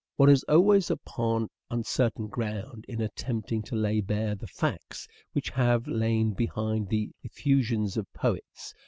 One 0.15 0.31
is 0.31 0.43
always 0.45 0.89
upon 0.89 1.47
uncertain 1.69 2.25
ground 2.27 2.85
in 2.87 3.01
attempting 3.01 3.61
to 3.61 3.75
lay 3.75 4.01
bare 4.01 4.33
the 4.33 4.47
facts 4.47 5.07
which 5.33 5.51
have 5.51 5.85
lain 5.85 6.33
behind 6.33 6.89
the 6.89 7.11
effusions 7.23 7.97
of 7.97 8.11
poets. 8.11 8.73